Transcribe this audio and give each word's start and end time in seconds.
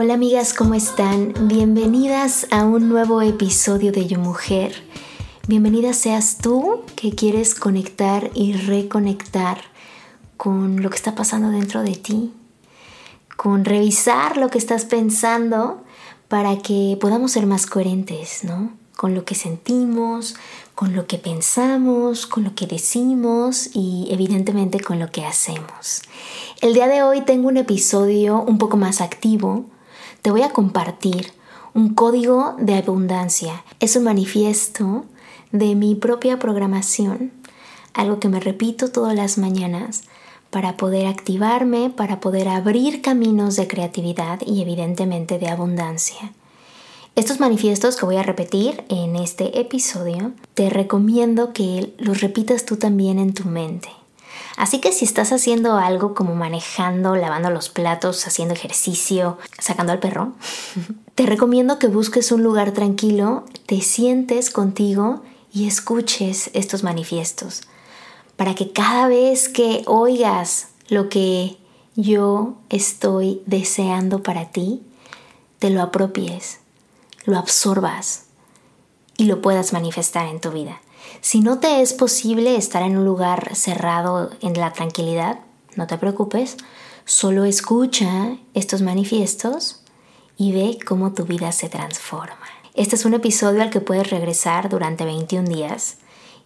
Hola 0.00 0.14
amigas, 0.14 0.54
¿cómo 0.54 0.74
están? 0.74 1.34
Bienvenidas 1.48 2.46
a 2.52 2.64
un 2.64 2.88
nuevo 2.88 3.20
episodio 3.20 3.90
de 3.90 4.06
Yo 4.06 4.20
Mujer. 4.20 4.72
Bienvenida 5.48 5.92
seas 5.92 6.38
tú 6.38 6.82
que 6.94 7.10
quieres 7.10 7.56
conectar 7.56 8.30
y 8.32 8.52
reconectar 8.52 9.60
con 10.36 10.82
lo 10.82 10.90
que 10.90 10.94
está 10.94 11.16
pasando 11.16 11.50
dentro 11.50 11.82
de 11.82 11.96
ti, 11.96 12.32
con 13.38 13.64
revisar 13.64 14.36
lo 14.36 14.48
que 14.48 14.58
estás 14.58 14.84
pensando 14.84 15.84
para 16.26 16.58
que 16.58 16.98
podamos 17.00 17.30
ser 17.30 17.46
más 17.46 17.66
coherentes, 17.66 18.42
¿no? 18.42 18.72
Con 18.96 19.14
lo 19.14 19.24
que 19.24 19.36
sentimos, 19.36 20.34
con 20.74 20.96
lo 20.96 21.06
que 21.06 21.18
pensamos, 21.18 22.26
con 22.26 22.42
lo 22.42 22.56
que 22.56 22.66
decimos 22.66 23.70
y 23.74 24.08
evidentemente 24.10 24.80
con 24.80 24.98
lo 24.98 25.12
que 25.12 25.24
hacemos. 25.24 26.02
El 26.60 26.74
día 26.74 26.88
de 26.88 27.04
hoy 27.04 27.20
tengo 27.20 27.46
un 27.46 27.58
episodio 27.58 28.42
un 28.42 28.58
poco 28.58 28.76
más 28.76 29.00
activo. 29.00 29.66
Te 30.20 30.32
voy 30.32 30.42
a 30.42 30.50
compartir 30.50 31.30
un 31.74 31.94
código 31.94 32.56
de 32.58 32.74
abundancia. 32.74 33.62
Es 33.78 33.94
un 33.94 34.02
manifiesto 34.02 35.04
de 35.52 35.76
mi 35.76 35.94
propia 35.94 36.40
programación, 36.40 37.30
algo 37.94 38.18
que 38.18 38.28
me 38.28 38.40
repito 38.40 38.90
todas 38.90 39.14
las 39.14 39.38
mañanas 39.38 40.02
para 40.50 40.76
poder 40.76 41.06
activarme, 41.06 41.90
para 41.90 42.20
poder 42.20 42.48
abrir 42.48 43.02
caminos 43.02 43.56
de 43.56 43.68
creatividad 43.68 44.40
y 44.46 44.62
evidentemente 44.62 45.38
de 45.38 45.48
abundancia. 45.48 46.32
Estos 47.14 47.40
manifiestos 47.40 47.96
que 47.96 48.06
voy 48.06 48.16
a 48.16 48.22
repetir 48.22 48.84
en 48.88 49.16
este 49.16 49.60
episodio, 49.60 50.32
te 50.54 50.70
recomiendo 50.70 51.52
que 51.52 51.92
los 51.98 52.20
repitas 52.20 52.64
tú 52.64 52.76
también 52.76 53.18
en 53.18 53.34
tu 53.34 53.44
mente. 53.44 53.88
Así 54.56 54.80
que 54.80 54.92
si 54.92 55.04
estás 55.04 55.32
haciendo 55.32 55.76
algo 55.76 56.14
como 56.14 56.34
manejando, 56.34 57.14
lavando 57.16 57.50
los 57.50 57.68
platos, 57.68 58.26
haciendo 58.26 58.54
ejercicio, 58.54 59.38
sacando 59.58 59.92
al 59.92 60.00
perro, 60.00 60.32
te 61.14 61.26
recomiendo 61.26 61.78
que 61.78 61.88
busques 61.88 62.32
un 62.32 62.42
lugar 62.42 62.72
tranquilo, 62.72 63.44
te 63.66 63.80
sientes 63.80 64.50
contigo 64.50 65.22
y 65.52 65.66
escuches 65.66 66.50
estos 66.54 66.82
manifiestos. 66.82 67.62
Para 68.38 68.54
que 68.54 68.72
cada 68.72 69.06
vez 69.08 69.50
que 69.50 69.82
oigas 69.86 70.68
lo 70.88 71.10
que 71.10 71.58
yo 71.94 72.54
estoy 72.70 73.42
deseando 73.44 74.22
para 74.22 74.46
ti, 74.46 74.80
te 75.58 75.68
lo 75.68 75.82
apropies 75.82 76.60
lo 77.28 77.36
absorbas 77.36 78.24
y 79.18 79.26
lo 79.26 79.42
puedas 79.42 79.74
manifestar 79.74 80.26
en 80.28 80.40
tu 80.40 80.50
vida. 80.50 80.80
Si 81.20 81.40
no 81.40 81.58
te 81.58 81.82
es 81.82 81.92
posible 81.92 82.56
estar 82.56 82.82
en 82.82 82.96
un 82.96 83.04
lugar 83.04 83.54
cerrado 83.54 84.30
en 84.40 84.54
la 84.54 84.72
tranquilidad, 84.72 85.40
no 85.76 85.86
te 85.86 85.98
preocupes, 85.98 86.56
solo 87.04 87.44
escucha 87.44 88.38
estos 88.54 88.80
manifiestos 88.80 89.82
y 90.38 90.52
ve 90.52 90.78
cómo 90.86 91.12
tu 91.12 91.24
vida 91.24 91.52
se 91.52 91.68
transforma. 91.68 92.38
Este 92.74 92.96
es 92.96 93.04
un 93.04 93.12
episodio 93.12 93.62
al 93.62 93.70
que 93.70 93.82
puedes 93.82 94.08
regresar 94.08 94.70
durante 94.70 95.04
21 95.04 95.48
días 95.50 95.98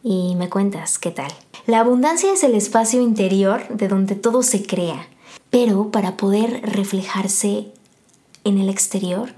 y 0.02 0.34
me 0.36 0.48
cuentas 0.48 0.98
qué 0.98 1.10
tal. 1.10 1.32
La 1.66 1.80
abundancia 1.80 2.32
es 2.32 2.42
el 2.42 2.54
espacio 2.54 3.00
interior 3.00 3.68
de 3.68 3.88
donde 3.88 4.14
todo 4.14 4.42
se 4.42 4.66
crea, 4.66 5.06
pero 5.50 5.90
para 5.90 6.16
poder 6.16 6.60
reflejarse 6.62 7.72
en 8.44 8.58
el 8.58 8.68
exterior 8.68 9.34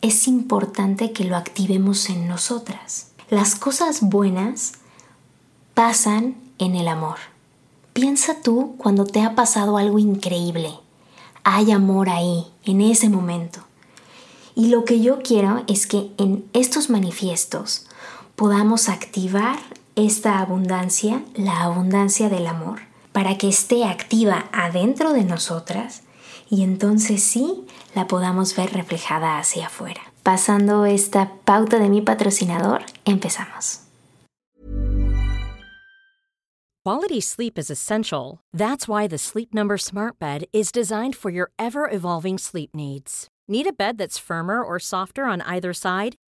es 0.00 0.28
importante 0.28 1.12
que 1.12 1.24
lo 1.24 1.36
activemos 1.36 2.08
en 2.08 2.28
nosotras. 2.28 3.08
Las 3.30 3.54
cosas 3.54 4.00
buenas 4.02 4.72
pasan 5.74 6.36
en 6.58 6.74
el 6.76 6.88
amor. 6.88 7.16
Piensa 7.92 8.40
tú 8.42 8.74
cuando 8.78 9.04
te 9.04 9.22
ha 9.22 9.34
pasado 9.34 9.76
algo 9.76 9.98
increíble. 9.98 10.72
Hay 11.44 11.72
amor 11.72 12.10
ahí, 12.10 12.46
en 12.64 12.80
ese 12.80 13.08
momento. 13.08 13.60
Y 14.54 14.68
lo 14.68 14.84
que 14.84 15.00
yo 15.00 15.20
quiero 15.22 15.64
es 15.66 15.86
que 15.86 16.10
en 16.18 16.48
estos 16.52 16.90
manifiestos 16.90 17.86
podamos 18.36 18.88
activar 18.88 19.58
esta 19.98 20.38
abundancia, 20.38 21.24
la 21.34 21.62
abundancia 21.62 22.28
del 22.28 22.46
amor, 22.46 22.80
para 23.12 23.36
que 23.36 23.48
esté 23.48 23.84
activa 23.84 24.48
adentro 24.52 25.12
de 25.12 25.24
nosotras 25.24 26.02
y 26.48 26.62
entonces 26.62 27.22
sí 27.22 27.66
la 27.94 28.06
podamos 28.06 28.54
ver 28.54 28.72
reflejada 28.72 29.38
hacia 29.38 29.66
afuera. 29.66 30.00
Pasando 30.22 30.86
esta 30.86 31.32
pauta 31.44 31.78
de 31.78 31.88
mi 31.88 32.00
patrocinador, 32.00 32.82
empezamos. 33.04 33.80
Quality 36.84 37.20
sleep 37.20 37.58
is 37.58 37.70
essential. 37.70 38.38
That's 38.52 38.88
why 38.88 39.08
the 39.08 39.18
Sleep 39.18 39.52
Number 39.52 39.76
Smart 39.76 40.18
Bed 40.18 40.44
is 40.52 40.72
designed 40.72 41.16
for 41.16 41.30
your 41.30 41.50
ever 41.58 41.90
evolving 41.90 42.38
sleep 42.38 42.70
needs. 42.72 43.28
Need 43.46 43.66
a 43.66 43.72
bed 43.72 43.98
that's 43.98 44.16
firmer 44.18 44.62
or 44.62 44.78
softer 44.78 45.24
on 45.24 45.42
either 45.42 45.74
side? 45.74 46.14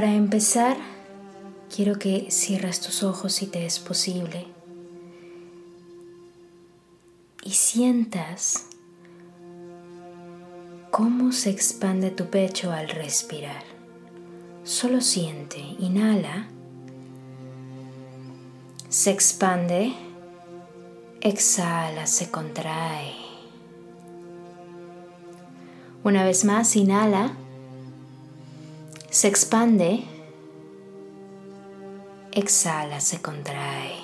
Para 0.00 0.14
empezar, 0.14 0.78
quiero 1.76 1.98
que 1.98 2.30
cierres 2.30 2.80
tus 2.80 3.02
ojos 3.02 3.34
si 3.34 3.46
te 3.46 3.66
es 3.66 3.78
posible 3.78 4.46
y 7.42 7.50
sientas 7.50 8.64
cómo 10.90 11.32
se 11.32 11.50
expande 11.50 12.10
tu 12.10 12.30
pecho 12.30 12.72
al 12.72 12.88
respirar. 12.88 13.62
Solo 14.64 15.02
siente, 15.02 15.58
inhala, 15.78 16.48
se 18.88 19.10
expande, 19.10 19.92
exhala, 21.20 22.06
se 22.06 22.30
contrae. 22.30 23.12
Una 26.02 26.24
vez 26.24 26.46
más, 26.46 26.74
inhala 26.74 27.36
se 29.10 29.26
expande, 29.26 30.04
exhala, 32.32 33.00
se 33.00 33.20
contrae. 33.20 33.96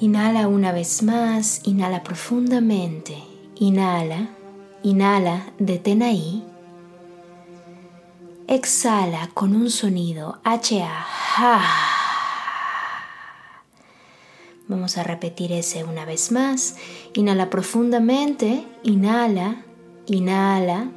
Inhala 0.00 0.48
una 0.48 0.72
vez 0.72 1.04
más, 1.04 1.60
inhala 1.64 2.02
profundamente, 2.02 3.22
inhala, 3.54 4.30
inhala, 4.82 5.52
detén 5.60 6.02
ahí. 6.02 6.44
Exhala 8.48 9.30
con 9.32 9.54
un 9.54 9.70
sonido 9.70 10.40
H-A. 10.42 11.06
Vamos 14.66 14.98
a 14.98 15.04
repetir 15.04 15.52
ese 15.52 15.84
una 15.84 16.04
vez 16.04 16.32
más. 16.32 16.76
Inhala 17.14 17.48
profundamente, 17.48 18.66
inhala, 18.82 19.62
inhala. 20.06 20.90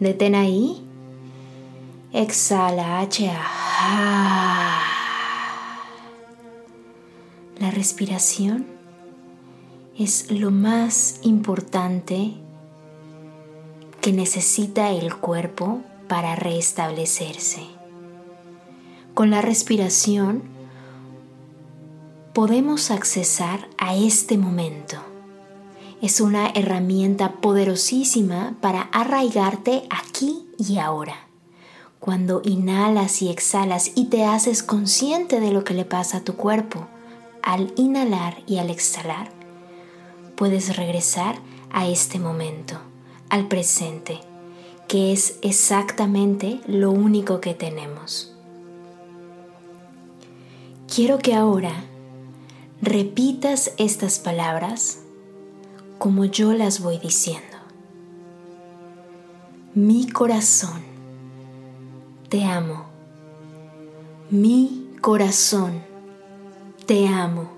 Detén 0.00 0.34
ahí. 0.34 0.82
Exhala 2.12 3.00
H-A. 3.00 4.82
La 7.58 7.70
respiración 7.70 8.66
es 9.98 10.30
lo 10.30 10.50
más 10.50 11.20
importante 11.22 12.34
que 14.02 14.12
necesita 14.12 14.90
el 14.90 15.16
cuerpo 15.16 15.80
para 16.08 16.36
restablecerse. 16.36 17.62
Con 19.14 19.30
la 19.30 19.40
respiración 19.40 20.42
podemos 22.34 22.90
accesar 22.90 23.66
a 23.78 23.96
este 23.96 24.36
momento. 24.36 25.15
Es 26.02 26.20
una 26.20 26.48
herramienta 26.50 27.32
poderosísima 27.40 28.54
para 28.60 28.82
arraigarte 28.92 29.84
aquí 29.88 30.46
y 30.58 30.76
ahora. 30.76 31.16
Cuando 32.00 32.42
inhalas 32.44 33.22
y 33.22 33.30
exhalas 33.30 33.92
y 33.94 34.06
te 34.06 34.24
haces 34.24 34.62
consciente 34.62 35.40
de 35.40 35.52
lo 35.52 35.64
que 35.64 35.72
le 35.72 35.86
pasa 35.86 36.18
a 36.18 36.24
tu 36.24 36.34
cuerpo, 36.34 36.86
al 37.42 37.72
inhalar 37.76 38.42
y 38.46 38.58
al 38.58 38.68
exhalar, 38.68 39.30
puedes 40.36 40.76
regresar 40.76 41.38
a 41.72 41.88
este 41.88 42.18
momento, 42.18 42.76
al 43.30 43.48
presente, 43.48 44.20
que 44.88 45.12
es 45.12 45.38
exactamente 45.40 46.60
lo 46.66 46.90
único 46.90 47.40
que 47.40 47.54
tenemos. 47.54 48.34
Quiero 50.94 51.18
que 51.18 51.34
ahora 51.34 51.72
repitas 52.82 53.72
estas 53.78 54.18
palabras 54.18 55.00
como 55.98 56.24
yo 56.24 56.52
las 56.52 56.80
voy 56.80 56.98
diciendo. 56.98 57.56
Mi 59.74 60.08
corazón, 60.08 60.82
te 62.28 62.44
amo. 62.44 62.86
Mi 64.30 64.90
corazón, 65.00 65.82
te 66.86 67.06
amo. 67.08 67.50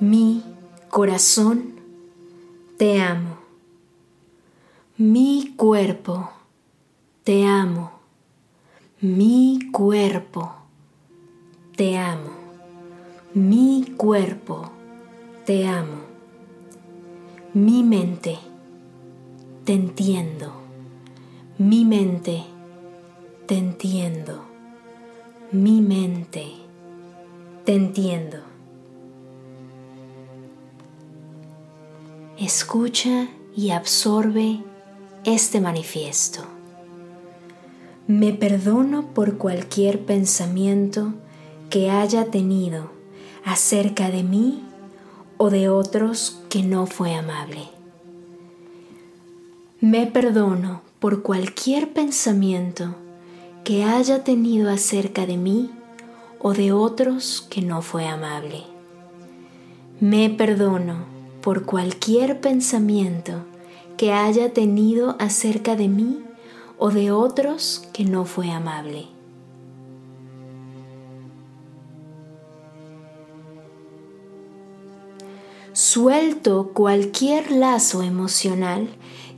Mi 0.00 0.42
corazón, 0.90 1.74
te 2.76 3.00
amo. 3.00 3.38
Mi 4.98 5.54
cuerpo, 5.56 6.30
te 7.24 7.46
amo. 7.46 7.92
Mi 9.00 9.70
cuerpo, 9.72 10.54
te 11.76 11.98
amo. 11.98 12.30
Mi 13.34 13.94
cuerpo, 13.96 14.70
te 15.44 15.66
amo. 15.68 16.05
Mi 17.56 17.82
mente, 17.82 18.36
te 19.64 19.72
entiendo. 19.72 20.52
Mi 21.56 21.86
mente, 21.86 22.42
te 23.46 23.56
entiendo. 23.56 24.44
Mi 25.52 25.80
mente 25.80 26.48
te 27.64 27.74
entiendo. 27.74 28.36
Escucha 32.38 33.28
y 33.56 33.70
absorbe 33.70 34.60
este 35.24 35.58
manifiesto. 35.62 36.42
Me 38.06 38.34
perdono 38.34 39.14
por 39.14 39.38
cualquier 39.38 40.04
pensamiento 40.04 41.14
que 41.70 41.90
haya 41.90 42.26
tenido 42.26 42.90
acerca 43.46 44.10
de 44.10 44.24
mí 44.24 44.62
o 45.38 45.50
de 45.50 45.68
otros 45.68 46.38
que 46.48 46.62
no 46.62 46.86
fue 46.86 47.14
amable. 47.14 47.68
Me 49.80 50.06
perdono 50.06 50.82
por 50.98 51.22
cualquier 51.22 51.92
pensamiento 51.92 52.94
que 53.64 53.84
haya 53.84 54.24
tenido 54.24 54.70
acerca 54.70 55.26
de 55.26 55.36
mí 55.36 55.70
o 56.40 56.54
de 56.54 56.72
otros 56.72 57.46
que 57.50 57.62
no 57.62 57.82
fue 57.82 58.06
amable. 58.06 58.62
Me 60.00 60.30
perdono 60.30 61.04
por 61.42 61.64
cualquier 61.64 62.40
pensamiento 62.40 63.44
que 63.96 64.12
haya 64.12 64.52
tenido 64.52 65.16
acerca 65.18 65.76
de 65.76 65.88
mí 65.88 66.22
o 66.78 66.90
de 66.90 67.10
otros 67.10 67.88
que 67.92 68.04
no 68.04 68.24
fue 68.24 68.50
amable. 68.50 69.15
Suelto 75.76 76.70
cualquier 76.72 77.50
lazo 77.50 78.02
emocional 78.02 78.88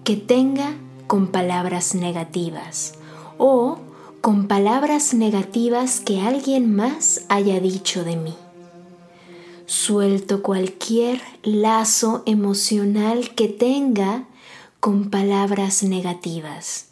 que 0.04 0.14
tenga 0.14 0.76
con 1.08 1.32
palabras 1.32 1.96
negativas 1.96 2.94
o 3.38 3.78
con 4.20 4.46
palabras 4.46 5.14
negativas 5.14 5.98
que 5.98 6.20
alguien 6.20 6.76
más 6.76 7.22
haya 7.28 7.58
dicho 7.58 8.04
de 8.04 8.14
mí. 8.14 8.36
Suelto 9.66 10.44
cualquier 10.44 11.20
lazo 11.42 12.22
emocional 12.24 13.34
que 13.34 13.48
tenga 13.48 14.22
con 14.78 15.10
palabras 15.10 15.82
negativas 15.82 16.90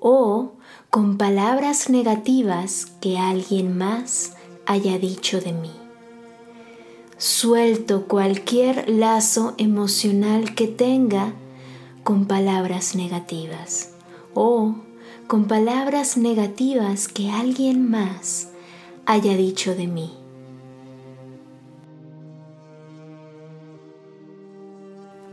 o 0.00 0.54
con 0.90 1.18
palabras 1.18 1.88
negativas 1.88 2.86
que 3.00 3.16
alguien 3.16 3.78
más 3.78 4.32
haya 4.66 4.98
dicho 4.98 5.40
de 5.40 5.52
mí. 5.52 5.77
Suelto 7.18 8.06
cualquier 8.06 8.88
lazo 8.88 9.54
emocional 9.58 10.54
que 10.54 10.68
tenga 10.68 11.32
con 12.04 12.26
palabras 12.26 12.94
negativas 12.94 13.90
o 14.34 14.76
con 15.26 15.48
palabras 15.48 16.16
negativas 16.16 17.08
que 17.08 17.28
alguien 17.32 17.90
más 17.90 18.50
haya 19.04 19.36
dicho 19.36 19.74
de 19.74 19.88
mí. 19.88 20.12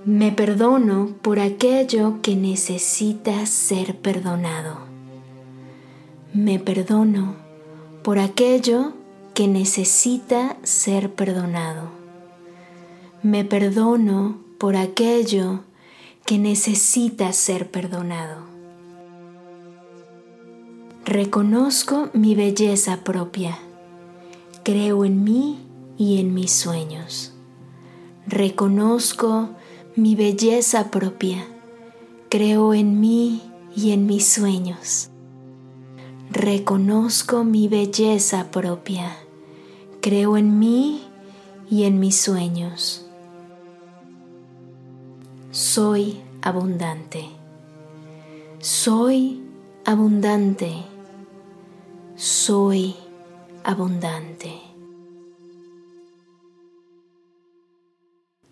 Me 0.05 0.31
perdono 0.31 1.13
por 1.21 1.39
aquello 1.39 2.19
que 2.23 2.35
necesita 2.35 3.45
ser 3.45 3.95
perdonado. 3.95 4.79
Me 6.33 6.57
perdono 6.57 7.35
por 8.01 8.17
aquello 8.17 8.94
que 9.35 9.49
necesita 9.49 10.55
ser 10.63 11.13
perdonado. 11.13 11.89
Me 13.21 13.43
perdono 13.43 14.39
por 14.57 14.77
aquello 14.77 15.59
que 16.25 16.37
necesita 16.37 17.33
ser 17.33 17.69
perdonado. 17.69 18.37
Reconozco 21.03 22.09
mi 22.13 22.33
belleza 22.33 23.03
propia. 23.03 23.59
Creo 24.63 25.03
en 25.03 25.25
mí 25.25 25.59
y 25.97 26.21
en 26.21 26.33
mis 26.33 26.53
sueños. 26.53 27.33
Reconozco 28.27 29.49
mi 29.97 30.15
belleza 30.15 30.91
propia. 30.91 31.45
Creo 32.29 32.73
en 32.73 33.01
mí 33.01 33.41
y 33.75 33.91
en 33.91 34.05
mis 34.05 34.25
sueños. 34.25 35.09
Reconozco 36.31 37.43
mi 37.43 37.67
belleza 37.67 38.49
propia. 38.49 39.24
Creo 40.05 40.37
en 40.37 40.59
mí 40.59 41.01
y 41.67 41.85
en 41.85 41.99
mis 41.99 42.15
sueños. 42.15 43.07
Soy 45.49 46.21
abundante. 46.43 47.25
Soy 48.59 49.41
abundante 49.83 50.95
soy 52.15 52.95
abundante. 53.63 54.53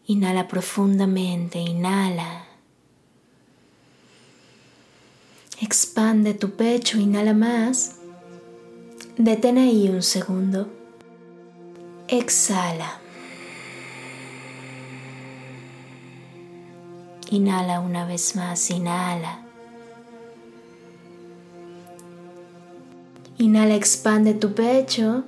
Inhala 0.05 0.47
profundamente, 0.49 1.59
inhala. 1.59 2.45
Expande 5.61 6.33
tu 6.33 6.51
pecho, 6.51 6.99
inhala 6.99 7.33
más. 7.33 7.95
Detén 9.17 9.57
ahí 9.57 9.87
un 9.87 10.03
segundo. 10.03 10.82
Exhala. 12.13 12.99
Inhala 17.31 17.79
una 17.79 18.05
vez 18.05 18.35
más, 18.35 18.69
inhala. 18.69 19.39
Inhala, 23.39 23.73
expande 23.73 24.35
tu 24.35 24.53
pecho. 24.53 25.23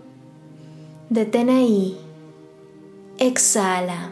Detén 1.10 1.50
ahí. 1.50 1.98
Exhala. 3.18 4.12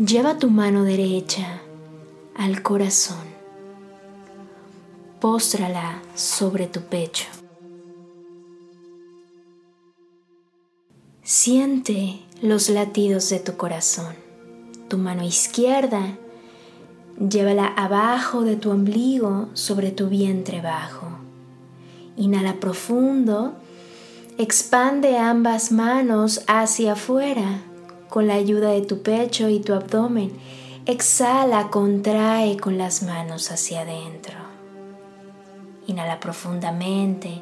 Lleva 0.00 0.36
tu 0.36 0.50
mano 0.50 0.82
derecha 0.82 1.60
al 2.36 2.60
corazón. 2.64 3.27
Póstrala 5.20 6.00
sobre 6.14 6.68
tu 6.68 6.82
pecho. 6.82 7.26
Siente 11.24 12.20
los 12.40 12.68
latidos 12.68 13.28
de 13.28 13.40
tu 13.40 13.56
corazón. 13.56 14.14
Tu 14.88 14.96
mano 14.96 15.24
izquierda, 15.24 16.16
llévala 17.18 17.66
abajo 17.66 18.42
de 18.42 18.54
tu 18.54 18.70
ombligo 18.70 19.48
sobre 19.54 19.90
tu 19.90 20.08
vientre 20.08 20.60
bajo. 20.60 21.08
Inhala 22.16 22.60
profundo. 22.60 23.54
Expande 24.38 25.18
ambas 25.18 25.72
manos 25.72 26.42
hacia 26.46 26.92
afuera 26.92 27.62
con 28.08 28.28
la 28.28 28.34
ayuda 28.34 28.70
de 28.70 28.82
tu 28.82 29.02
pecho 29.02 29.48
y 29.48 29.58
tu 29.58 29.74
abdomen. 29.74 30.30
Exhala, 30.86 31.70
contrae 31.70 32.56
con 32.56 32.78
las 32.78 33.02
manos 33.02 33.50
hacia 33.50 33.80
adentro. 33.80 34.47
Inhala 35.88 36.20
profundamente. 36.20 37.40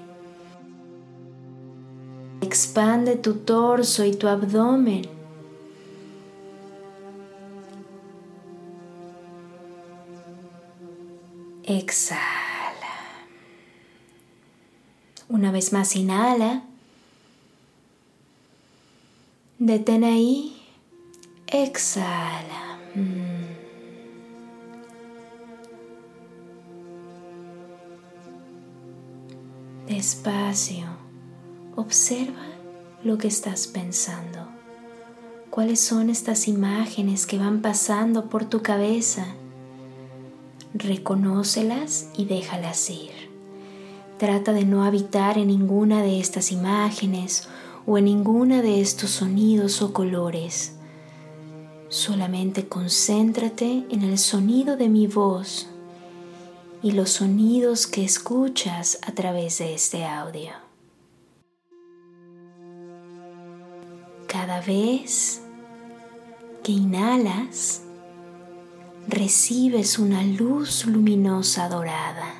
Expande 2.40 3.16
tu 3.16 3.34
torso 3.40 4.04
y 4.04 4.14
tu 4.14 4.28
abdomen. 4.28 5.02
Exhala. 11.64 12.22
Una 15.28 15.50
vez 15.50 15.72
más, 15.72 15.96
inhala. 15.96 16.62
Detén 19.58 20.04
ahí. 20.04 20.56
Exhala. 21.48 22.78
Despacio. 29.96 30.84
Observa 31.74 32.44
lo 33.02 33.16
que 33.16 33.28
estás 33.28 33.66
pensando. 33.66 34.46
¿Cuáles 35.48 35.80
son 35.80 36.10
estas 36.10 36.48
imágenes 36.48 37.24
que 37.24 37.38
van 37.38 37.62
pasando 37.62 38.26
por 38.28 38.44
tu 38.44 38.60
cabeza? 38.60 39.24
Reconócelas 40.74 42.10
y 42.14 42.26
déjalas 42.26 42.90
ir. 42.90 43.30
Trata 44.18 44.52
de 44.52 44.66
no 44.66 44.84
habitar 44.84 45.38
en 45.38 45.46
ninguna 45.46 46.02
de 46.02 46.20
estas 46.20 46.52
imágenes 46.52 47.48
o 47.86 47.96
en 47.96 48.04
ninguna 48.04 48.60
de 48.60 48.82
estos 48.82 49.12
sonidos 49.12 49.80
o 49.80 49.94
colores. 49.94 50.74
Solamente 51.88 52.68
concéntrate 52.68 53.86
en 53.88 54.02
el 54.02 54.18
sonido 54.18 54.76
de 54.76 54.90
mi 54.90 55.06
voz 55.06 55.70
y 56.86 56.92
los 56.92 57.10
sonidos 57.10 57.88
que 57.88 58.04
escuchas 58.04 59.00
a 59.04 59.10
través 59.10 59.58
de 59.58 59.74
este 59.74 60.04
audio. 60.04 60.52
Cada 64.28 64.60
vez 64.60 65.42
que 66.62 66.70
inhalas, 66.70 67.82
recibes 69.08 69.98
una 69.98 70.22
luz 70.22 70.86
luminosa 70.86 71.68
dorada. 71.68 72.34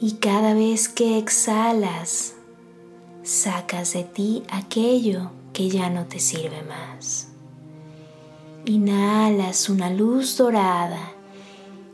Y 0.00 0.12
cada 0.12 0.54
vez 0.54 0.88
que 0.88 1.18
exhalas, 1.18 2.32
sacas 3.22 3.92
de 3.92 4.04
ti 4.04 4.44
aquello 4.48 5.30
que 5.52 5.68
ya 5.68 5.90
no 5.90 6.06
te 6.06 6.20
sirve 6.20 6.62
más. 6.62 7.28
Inhalas 8.64 9.68
una 9.68 9.90
luz 9.90 10.38
dorada 10.38 11.11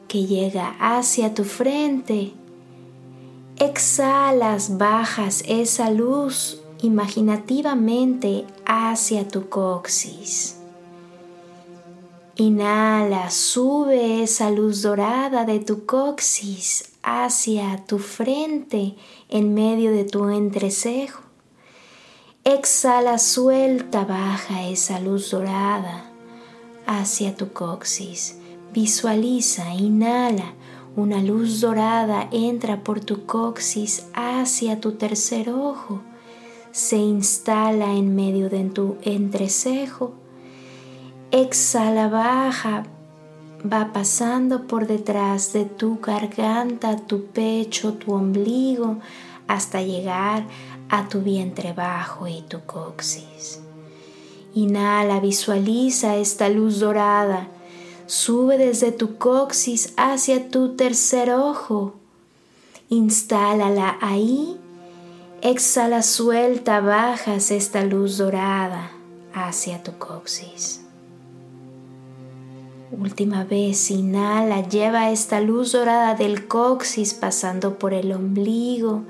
que 0.09 0.27
llega 0.27 0.75
hacia 0.81 1.35
tu 1.35 1.45
frente. 1.45 2.33
Exhalas, 3.59 4.79
bajas 4.79 5.45
esa 5.47 5.91
luz 5.91 6.61
imaginativamente 6.81 8.47
hacia 8.65 9.29
tu 9.29 9.49
coxis. 9.49 10.57
Inhala, 12.37 13.31
sube 13.31 14.23
esa 14.23 14.51
luz 14.51 14.83
dorada 14.83 15.45
de 15.45 15.59
tu 15.59 15.87
coxis 15.87 16.91
hacia 17.03 17.85
tu 17.85 17.99
frente 17.99 18.95
en 19.29 19.55
medio 19.55 19.91
de 19.91 20.05
tu 20.05 20.29
entrecejo. 20.29 21.21
Exhala, 22.45 23.19
suelta, 23.19 24.05
baja 24.05 24.69
esa 24.69 25.01
luz 25.01 25.33
dorada 25.33 26.05
hacia 26.87 27.35
tu 27.35 27.53
coxis. 27.53 28.39
Visualiza, 28.73 29.73
inhala, 29.75 30.55
una 30.95 31.23
luz 31.23 31.61
dorada 31.61 32.29
entra 32.33 32.85
por 32.85 33.01
tu 33.01 33.25
coxis 33.25 34.07
hacia 34.13 34.81
tu 34.81 34.93
tercer 34.93 35.49
ojo. 35.51 36.03
Se 36.71 36.97
instala 36.97 37.95
en 37.95 38.15
medio 38.15 38.51
de 38.51 38.65
tu 38.65 38.97
entrecejo. 39.03 40.13
Exhala, 41.31 42.09
baja, 42.09 42.85
va 43.65 43.93
pasando 43.93 44.67
por 44.67 44.87
detrás 44.87 45.53
de 45.53 45.65
tu 45.65 45.99
garganta, 46.01 46.97
tu 46.97 47.27
pecho, 47.27 47.95
tu 47.95 48.13
ombligo, 48.13 48.99
hasta 49.47 49.81
llegar 49.81 50.47
a 50.91 51.09
tu 51.09 51.21
vientre 51.21 51.73
bajo 51.73 52.29
y 52.29 52.43
tu 52.43 52.61
coxis. 52.67 53.61
Inhala, 54.55 55.21
visualiza 55.21 56.17
esta 56.17 56.49
luz 56.49 56.81
dorada. 56.81 57.49
Sube 58.09 58.57
desde 58.57 58.91
tu 58.91 59.19
coxis 59.19 59.93
hacia 59.99 60.49
tu 60.49 60.77
tercer 60.77 61.31
ojo. 61.31 61.93
Instálala 62.89 63.99
ahí. 64.01 64.57
Exhala, 65.43 66.03
suelta, 66.03 66.81
bajas 66.81 67.51
esta 67.51 67.85
luz 67.85 68.17
dorada 68.17 68.93
hacia 69.35 69.83
tu 69.83 69.99
coxis. 69.99 70.81
Última 72.91 73.45
vez, 73.45 73.91
inhala, 73.91 74.67
lleva 74.67 75.11
esta 75.11 75.41
luz 75.41 75.73
dorada 75.73 76.15
del 76.15 76.49
coxis 76.49 77.13
pasando 77.13 77.79
por 77.79 77.93
el 77.93 78.13
ombligo, 78.13 79.03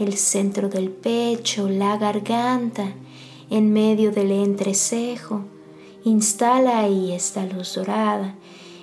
el 0.00 0.16
centro 0.16 0.68
del 0.68 0.90
pecho, 0.90 1.68
la 1.68 1.96
garganta, 1.96 2.92
en 3.50 3.72
medio 3.72 4.10
del 4.10 4.32
entrecejo. 4.32 5.51
Instala 6.04 6.80
ahí 6.80 7.12
esta 7.12 7.46
luz 7.46 7.74
dorada. 7.74 8.34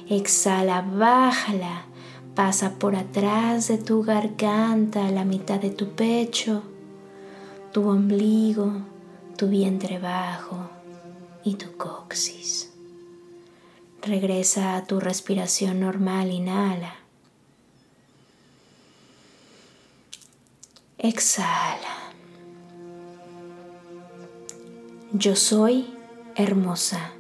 Exhala, 0.10 0.82
bájala. 0.82 1.86
Pasa 2.34 2.80
por 2.80 2.96
atrás 2.96 3.68
de 3.68 3.78
tu 3.78 4.04
garganta, 4.04 5.12
la 5.12 5.26
mitad 5.26 5.60
de 5.60 5.72
tu 5.72 5.90
pecho, 5.90 6.64
tu 7.74 7.90
ombligo, 7.90 8.72
tu 9.36 9.50
vientre 9.50 10.00
bajo 10.00 10.70
y 11.44 11.56
tu 11.56 11.76
coxis. 11.76 12.72
Regresa 14.02 14.78
a 14.78 14.86
tu 14.86 15.02
respiración 15.02 15.82
normal, 15.82 16.32
inhala. 16.32 16.96
Exhala. 20.98 22.14
Yo 25.12 25.36
soy 25.36 25.99
hermosa. 26.40 27.12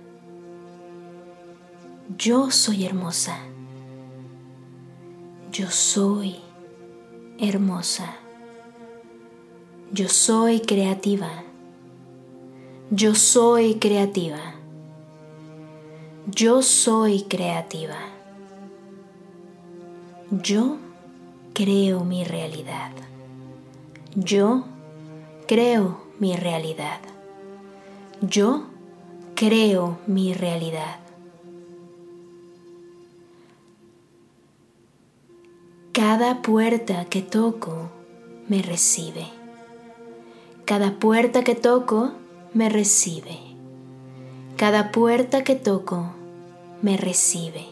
Yo 2.18 2.52
soy 2.52 2.86
hermosa. 2.86 3.38
Yo 5.52 5.70
soy 5.70 6.38
hermosa. 7.38 8.16
Yo 9.92 10.08
soy 10.08 10.62
creativa. 10.62 11.44
Yo 12.92 13.14
soy 13.14 13.76
creativa. 13.76 14.40
Yo 16.28 16.62
soy 16.62 17.24
creativa. 17.24 17.98
Yo 20.32 20.78
creo 21.54 22.06
mi 22.06 22.24
realidad. 22.24 22.92
Yo 24.16 24.64
creo 25.46 26.00
mi 26.20 26.38
realidad. 26.38 27.00
Yo 28.22 28.69
creo 29.39 30.00
mi 30.05 30.34
realidad. 30.34 31.00
Cada 35.93 36.41
puerta 36.41 37.05
que 37.05 37.22
toco 37.22 37.89
me 38.50 38.62
recibe. 38.62 39.27
Cada 40.65 41.00
puerta 41.00 41.46
que 41.46 41.55
toco 41.55 42.12
me 42.53 42.67
recibe. 42.67 43.39
Cada 44.58 44.91
puerta 44.91 45.46
que 45.46 45.55
toco 45.55 46.12
me 46.81 46.98
recibe. 46.98 47.65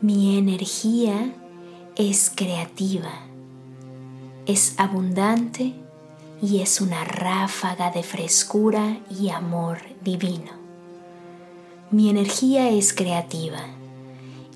Mi 0.00 0.38
energía 0.38 1.32
es 1.94 2.32
creativa. 2.34 3.12
es 4.46 4.74
abundante 4.78 5.85
y 6.40 6.60
es 6.60 6.80
una 6.80 7.04
ráfaga 7.04 7.90
de 7.90 8.02
frescura 8.02 8.98
y 9.10 9.30
amor 9.30 9.78
divino. 10.02 10.52
Mi 11.90 12.10
energía 12.10 12.68
es 12.70 12.92
creativa, 12.92 13.64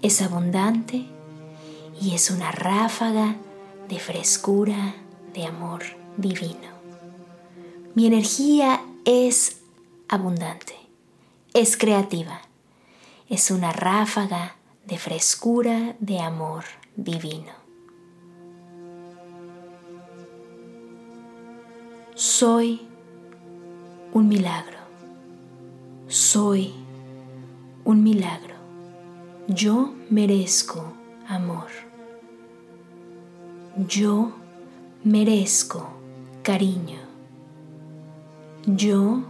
es 0.02 0.20
abundante 0.20 1.06
y 2.00 2.14
es 2.14 2.30
una 2.30 2.50
ráfaga 2.50 3.36
de 3.88 3.98
frescura, 3.98 4.94
de 5.32 5.46
amor 5.46 5.82
divino. 6.16 6.68
Mi 7.94 8.06
energía 8.06 8.80
es 9.04 9.60
abundante, 10.08 10.74
es 11.54 11.76
creativa, 11.76 12.42
es 13.28 13.50
una 13.50 13.72
ráfaga 13.72 14.56
de 14.86 14.98
frescura, 14.98 15.96
de 16.00 16.20
amor 16.20 16.64
divino. 16.96 17.59
Soy 22.20 22.82
un 24.12 24.28
milagro. 24.28 24.76
Soy 26.06 26.74
un 27.82 28.02
milagro. 28.02 28.56
Yo 29.48 29.94
merezco 30.10 30.84
amor. 31.26 31.68
Yo 33.88 34.32
merezco 35.02 35.88
cariño. 36.42 36.98
Yo 38.66 39.22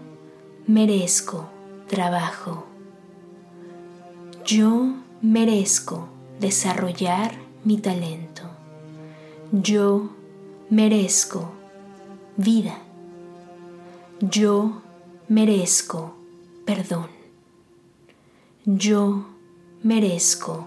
merezco 0.66 1.48
trabajo. 1.86 2.66
Yo 4.44 4.96
merezco 5.22 6.08
desarrollar 6.40 7.36
mi 7.62 7.76
talento. 7.78 8.42
Yo 9.52 10.10
merezco 10.70 11.59
vida. 12.40 12.78
Yo 14.20 14.80
merezco 15.28 16.14
perdón. 16.64 17.08
Yo 18.64 19.26
merezco 19.82 20.66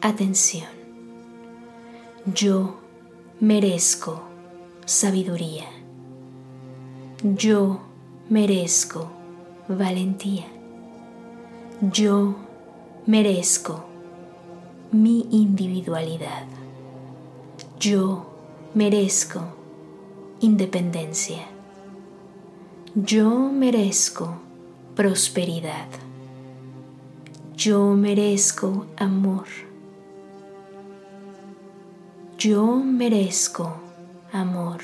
atención. 0.00 0.66
Yo 2.34 2.74
merezco 3.38 4.22
sabiduría. 4.86 5.66
Yo 7.22 7.80
merezco 8.28 9.08
valentía. 9.68 10.46
Yo 11.92 12.34
merezco 13.06 13.84
mi 14.90 15.28
individualidad. 15.30 16.46
Yo 17.78 18.26
merezco 18.74 19.57
independencia. 20.40 21.46
Yo 22.94 23.30
merezco 23.50 24.38
prosperidad. 24.94 25.88
Yo 27.56 27.94
merezco 27.94 28.86
amor. 28.96 29.46
Yo 32.38 32.76
merezco 32.76 33.74
amor. 34.32 34.80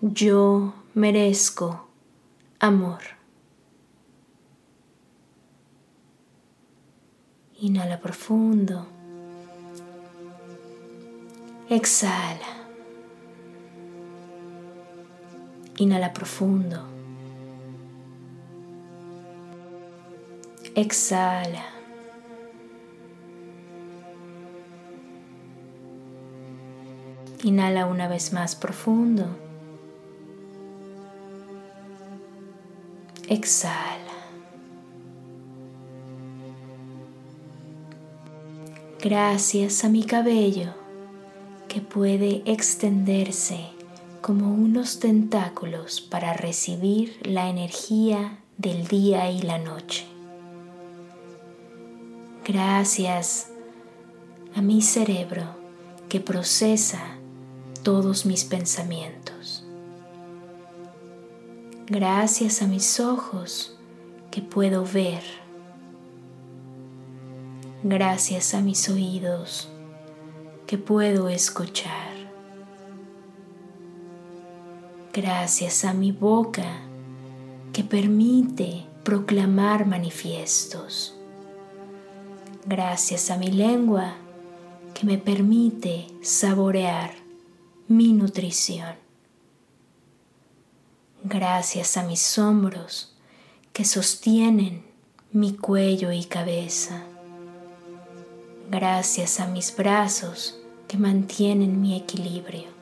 Yo 0.00 0.72
merezco 0.94 1.88
amor. 2.60 3.00
Inhala 7.60 8.00
profundo. 8.00 8.86
Exhala. 11.68 12.63
Inhala 15.84 16.14
profundo. 16.14 16.78
Exhala. 20.74 21.66
Inhala 27.42 27.84
una 27.84 28.08
vez 28.08 28.32
más 28.32 28.56
profundo. 28.56 29.26
Exhala. 33.28 34.16
Gracias 39.02 39.84
a 39.84 39.90
mi 39.90 40.02
cabello 40.04 40.72
que 41.68 41.82
puede 41.82 42.42
extenderse 42.46 43.74
como 44.24 44.54
unos 44.54 45.00
tentáculos 45.00 46.00
para 46.00 46.32
recibir 46.32 47.18
la 47.24 47.50
energía 47.50 48.38
del 48.56 48.88
día 48.88 49.30
y 49.30 49.42
la 49.42 49.58
noche. 49.58 50.06
Gracias 52.42 53.50
a 54.54 54.62
mi 54.62 54.80
cerebro 54.80 55.44
que 56.08 56.20
procesa 56.20 57.18
todos 57.82 58.24
mis 58.24 58.46
pensamientos. 58.46 59.62
Gracias 61.86 62.62
a 62.62 62.66
mis 62.66 63.00
ojos 63.00 63.76
que 64.30 64.40
puedo 64.40 64.86
ver. 64.86 65.22
Gracias 67.82 68.54
a 68.54 68.62
mis 68.62 68.88
oídos 68.88 69.68
que 70.66 70.78
puedo 70.78 71.28
escuchar. 71.28 72.13
Gracias 75.16 75.84
a 75.84 75.94
mi 75.94 76.10
boca 76.10 76.66
que 77.72 77.84
permite 77.84 78.84
proclamar 79.04 79.86
manifiestos. 79.86 81.14
Gracias 82.66 83.30
a 83.30 83.36
mi 83.36 83.46
lengua 83.46 84.14
que 84.92 85.06
me 85.06 85.16
permite 85.16 86.08
saborear 86.20 87.12
mi 87.86 88.12
nutrición. 88.12 88.96
Gracias 91.22 91.96
a 91.96 92.02
mis 92.02 92.36
hombros 92.36 93.14
que 93.72 93.84
sostienen 93.84 94.84
mi 95.30 95.54
cuello 95.54 96.10
y 96.10 96.24
cabeza. 96.24 97.04
Gracias 98.68 99.38
a 99.38 99.46
mis 99.46 99.76
brazos 99.76 100.58
que 100.88 100.98
mantienen 100.98 101.80
mi 101.80 101.96
equilibrio 101.96 102.73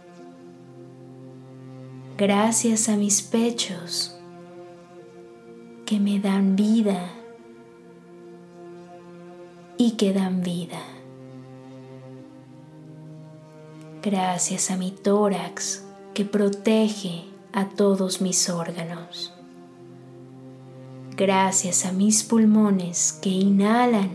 gracias 2.16 2.88
a 2.88 2.96
mis 2.96 3.22
pechos 3.22 4.16
que 5.87 5.98
me 5.98 6.18
dan 6.20 6.57
vida 6.57 7.11
y 9.77 9.92
que 9.92 10.12
dan 10.12 10.42
vida. 10.42 10.81
Gracias 14.03 14.70
a 14.70 14.77
mi 14.77 14.90
tórax 14.90 15.85
que 16.14 16.25
protege 16.25 17.25
a 17.53 17.68
todos 17.68 18.20
mis 18.20 18.48
órganos. 18.48 19.33
Gracias 21.16 21.85
a 21.85 21.92
mis 21.92 22.25
pulmones 22.25 23.12
que 23.12 23.31
inhalan 23.31 24.11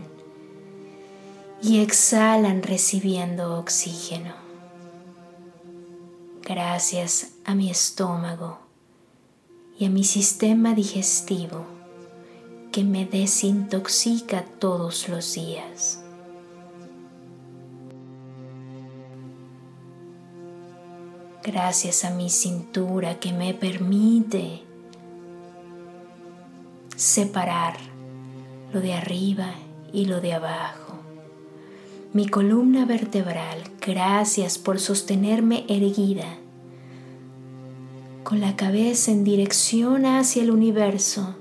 y 1.62 1.80
exhalan 1.80 2.62
recibiendo 2.62 3.58
oxígeno 3.58 4.47
gracias 6.48 7.32
a 7.44 7.54
mi 7.54 7.70
estómago 7.70 8.58
y 9.78 9.84
a 9.84 9.90
mi 9.90 10.02
sistema 10.02 10.74
digestivo 10.74 11.66
que 12.72 12.84
me 12.84 13.04
desintoxica 13.04 14.46
todos 14.58 15.10
los 15.10 15.34
días. 15.34 16.02
Gracias 21.42 22.06
a 22.06 22.10
mi 22.10 22.30
cintura 22.30 23.20
que 23.20 23.32
me 23.34 23.52
permite 23.52 24.62
separar 26.96 27.76
lo 28.72 28.80
de 28.80 28.94
arriba 28.94 29.52
y 29.92 30.06
lo 30.06 30.22
de 30.22 30.32
abajo 30.32 30.87
mi 32.18 32.26
columna 32.26 32.84
vertebral, 32.84 33.62
gracias 33.80 34.58
por 34.58 34.80
sostenerme 34.80 35.64
erguida, 35.68 36.36
con 38.24 38.40
la 38.40 38.56
cabeza 38.56 39.12
en 39.12 39.22
dirección 39.22 40.04
hacia 40.04 40.42
el 40.42 40.50
universo 40.50 41.36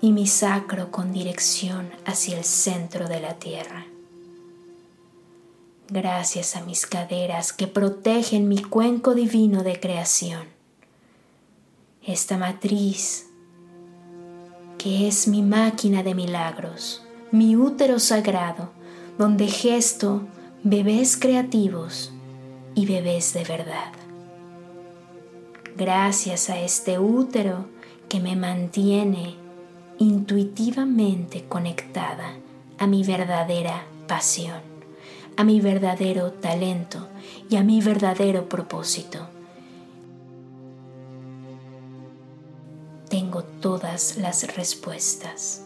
y 0.00 0.12
mi 0.12 0.28
sacro 0.28 0.92
con 0.92 1.12
dirección 1.12 1.90
hacia 2.04 2.38
el 2.38 2.44
centro 2.44 3.08
de 3.08 3.18
la 3.18 3.34
tierra. 3.34 3.86
Gracias 5.88 6.54
a 6.54 6.60
mis 6.60 6.86
caderas 6.86 7.52
que 7.52 7.66
protegen 7.66 8.46
mi 8.46 8.62
cuenco 8.62 9.16
divino 9.16 9.64
de 9.64 9.80
creación. 9.80 10.44
Esta 12.04 12.38
matriz 12.38 13.26
que 14.78 15.08
es 15.08 15.26
mi 15.26 15.42
máquina 15.42 16.04
de 16.04 16.14
milagros 16.14 17.02
mi 17.32 17.56
útero 17.56 17.98
sagrado, 17.98 18.70
donde 19.18 19.46
gesto 19.46 20.22
bebés 20.62 21.16
creativos 21.16 22.12
y 22.74 22.86
bebés 22.86 23.32
de 23.32 23.44
verdad. 23.44 23.92
Gracias 25.76 26.50
a 26.50 26.58
este 26.58 26.98
útero 26.98 27.66
que 28.08 28.20
me 28.20 28.36
mantiene 28.36 29.36
intuitivamente 29.98 31.44
conectada 31.44 32.34
a 32.78 32.86
mi 32.86 33.02
verdadera 33.02 33.84
pasión, 34.06 34.60
a 35.36 35.44
mi 35.44 35.60
verdadero 35.60 36.32
talento 36.32 37.08
y 37.48 37.56
a 37.56 37.62
mi 37.62 37.80
verdadero 37.80 38.48
propósito. 38.48 39.28
Tengo 43.08 43.44
todas 43.44 44.18
las 44.18 44.56
respuestas. 44.56 45.62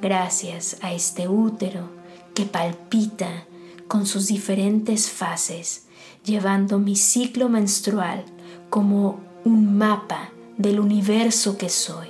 Gracias 0.00 0.76
a 0.82 0.92
este 0.92 1.26
útero 1.28 1.99
que 2.40 2.46
palpita 2.46 3.44
con 3.86 4.06
sus 4.06 4.28
diferentes 4.28 5.10
fases, 5.10 5.84
llevando 6.24 6.78
mi 6.78 6.96
ciclo 6.96 7.50
menstrual 7.50 8.24
como 8.70 9.20
un 9.44 9.76
mapa 9.76 10.30
del 10.56 10.80
universo 10.80 11.58
que 11.58 11.68
soy, 11.68 12.08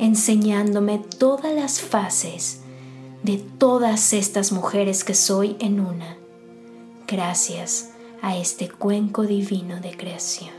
enseñándome 0.00 0.98
todas 0.98 1.54
las 1.54 1.80
fases 1.80 2.62
de 3.22 3.38
todas 3.38 4.12
estas 4.14 4.50
mujeres 4.50 5.04
que 5.04 5.14
soy 5.14 5.54
en 5.60 5.78
una, 5.78 6.16
gracias 7.06 7.90
a 8.20 8.36
este 8.36 8.68
cuenco 8.68 9.22
divino 9.22 9.78
de 9.78 9.96
creación. 9.96 10.50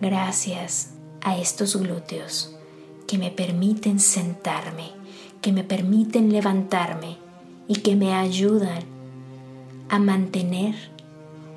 Gracias 0.00 0.90
a 1.20 1.36
estos 1.36 1.74
glúteos 1.74 2.54
que 3.08 3.18
me 3.18 3.32
permiten 3.32 3.98
sentarme, 3.98 4.99
que 5.40 5.52
me 5.52 5.64
permiten 5.64 6.32
levantarme 6.32 7.16
y 7.68 7.76
que 7.76 7.96
me 7.96 8.14
ayudan 8.14 8.82
a 9.88 9.98
mantener 9.98 10.74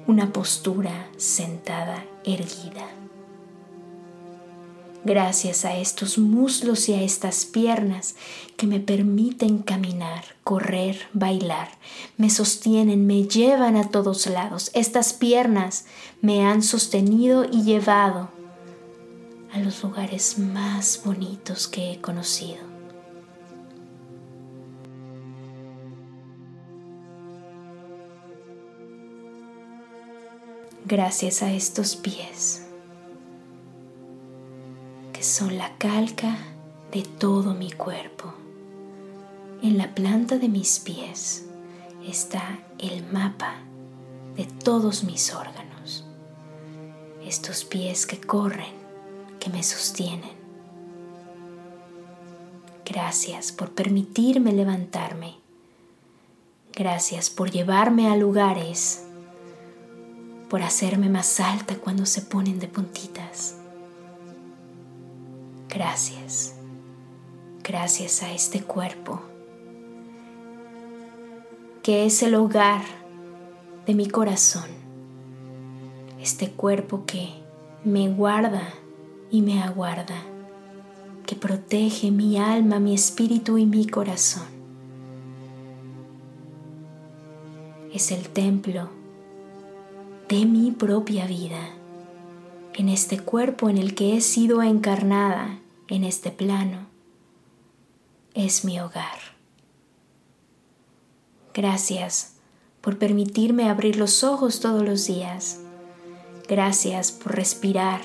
una 0.08 0.32
postura 0.34 1.08
sentada 1.18 2.04
erguida. 2.24 2.88
Gracias 5.06 5.66
a 5.66 5.76
estos 5.76 6.18
muslos 6.18 6.88
y 6.88 6.94
a 6.94 7.02
estas 7.02 7.44
piernas 7.46 8.16
que 8.56 8.68
me 8.68 8.80
permiten 8.80 9.58
caminar, 9.58 10.24
correr, 10.46 10.98
bailar, 11.12 11.68
me 12.18 12.30
sostienen, 12.30 13.06
me 13.06 13.24
llevan 13.28 13.76
a 13.76 13.90
todos 13.90 14.28
lados. 14.28 14.72
Estas 14.74 15.12
piernas 15.12 15.86
me 16.22 16.46
han 16.46 16.64
sostenido 16.64 17.44
y 17.44 17.64
llevado 17.64 18.30
a 19.52 19.60
los 19.60 19.84
lugares 19.84 20.40
más 20.40 21.02
bonitos 21.04 21.68
que 21.68 21.92
he 21.92 22.02
conocido. 22.02 22.73
Gracias 30.86 31.42
a 31.42 31.52
estos 31.52 31.96
pies, 31.96 32.66
que 35.14 35.24
son 35.24 35.58
la 35.58 35.78
calca 35.78 36.38
de 36.92 37.04
todo 37.04 37.54
mi 37.54 37.72
cuerpo. 37.72 38.34
En 39.62 39.78
la 39.78 39.96
planta 39.96 40.38
de 40.38 40.50
mis 40.50 40.80
pies 40.80 41.46
está 42.06 42.60
el 42.80 43.06
mapa 43.12 43.56
de 44.36 44.46
todos 44.46 45.06
mis 45.06 45.34
órganos. 45.34 46.06
Estos 47.26 47.64
pies 47.64 48.06
que 48.06 48.20
corren, 48.20 48.74
que 49.40 49.50
me 49.50 49.64
sostienen. 49.64 50.44
Gracias 52.86 53.54
por 53.54 53.72
permitirme 53.72 54.52
levantarme. 54.52 55.38
Gracias 56.74 57.30
por 57.30 57.52
llevarme 57.52 58.10
a 58.10 58.18
lugares 58.18 59.06
por 60.54 60.62
hacerme 60.62 61.10
más 61.10 61.40
alta 61.40 61.78
cuando 61.78 62.06
se 62.06 62.22
ponen 62.22 62.60
de 62.60 62.68
puntitas. 62.68 63.56
Gracias, 65.68 66.54
gracias 67.64 68.22
a 68.22 68.32
este 68.32 68.62
cuerpo, 68.62 69.20
que 71.82 72.06
es 72.06 72.22
el 72.22 72.36
hogar 72.36 72.84
de 73.88 73.96
mi 73.96 74.08
corazón, 74.08 74.70
este 76.22 76.52
cuerpo 76.52 77.04
que 77.08 77.30
me 77.84 78.10
guarda 78.10 78.76
y 79.32 79.42
me 79.42 79.64
aguarda, 79.64 80.22
que 81.26 81.36
protege 81.36 82.12
mi 82.12 82.38
alma, 82.38 82.78
mi 82.80 82.94
espíritu 82.94 83.58
y 83.58 83.66
mi 83.66 83.88
corazón. 83.88 84.46
Es 87.92 88.12
el 88.12 88.30
templo 88.30 89.02
de 90.30 90.46
mi 90.46 90.72
propia 90.72 91.28
vida, 91.28 91.70
en 92.76 92.90
este 92.90 93.20
cuerpo 93.20 93.70
en 93.70 93.78
el 93.78 93.94
que 93.94 94.16
he 94.16 94.22
sido 94.22 94.62
encarnada, 94.64 95.60
en 95.88 96.04
este 96.04 96.32
plano, 96.32 96.88
es 98.34 98.64
mi 98.64 98.80
hogar. 98.80 99.20
Gracias 101.54 102.36
por 102.82 102.98
permitirme 102.98 103.70
abrir 103.70 103.98
los 103.98 104.24
ojos 104.24 104.60
todos 104.60 104.84
los 104.84 105.06
días. 105.06 105.60
Gracias 106.48 107.12
por 107.12 107.36
respirar 107.36 108.02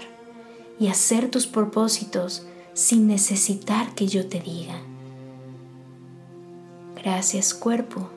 y 0.79 0.89
hacer 0.89 1.31
tus 1.31 1.47
propósitos 1.47 2.47
sin 2.75 3.07
necesitar 3.07 3.95
que 3.95 4.07
yo 4.07 4.29
te 4.29 4.41
diga. 4.41 4.81
Gracias 6.97 7.55
cuerpo 7.55 8.11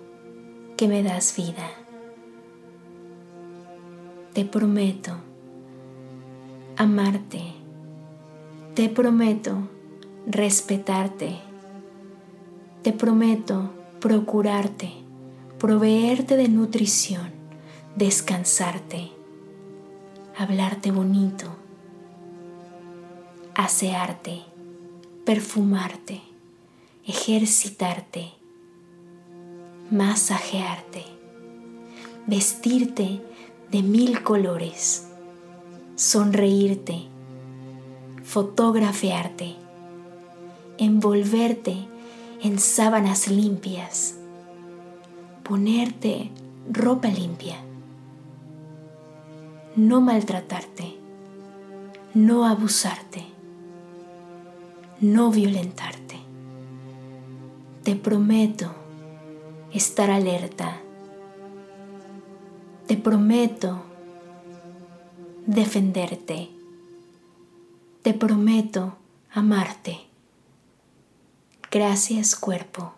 que 0.75 0.87
me 0.87 1.01
das 1.01 1.35
vida 1.35 1.80
te 4.33 4.45
prometo 4.45 5.11
amarte, 6.77 7.41
te 8.75 8.87
prometo 8.87 9.67
respetarte, 10.25 11.37
te 12.81 12.93
prometo 12.93 13.71
procurarte, 13.99 14.89
proveerte 15.59 16.37
de 16.37 16.47
nutrición, 16.47 17.29
descansarte, 17.97 19.11
hablarte 20.37 20.91
bonito, 20.91 21.53
asearte, 23.53 24.43
perfumarte, 25.25 26.21
ejercitarte, 27.05 28.31
masajearte, 29.91 31.03
vestirte 32.27 33.21
de 33.71 33.81
mil 33.81 34.21
colores, 34.21 35.07
sonreírte, 35.95 37.03
fotografiarte, 38.25 39.55
envolverte 40.77 41.87
en 42.41 42.59
sábanas 42.59 43.29
limpias, 43.29 44.17
ponerte 45.43 46.31
ropa 46.69 47.07
limpia, 47.07 47.55
no 49.77 50.01
maltratarte, 50.01 50.97
no 52.13 52.45
abusarte, 52.45 53.23
no 54.99 55.31
violentarte. 55.31 56.17
Te 57.83 57.95
prometo 57.95 58.69
estar 59.71 60.11
alerta 60.11 60.81
te 62.91 62.97
prometo 62.97 63.83
defenderte. 65.45 66.49
Te 68.01 68.13
prometo 68.13 68.97
amarte. 69.31 70.01
Gracias 71.71 72.35
cuerpo. 72.35 72.91